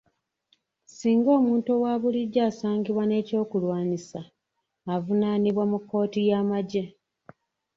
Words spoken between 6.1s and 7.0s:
y'amagye.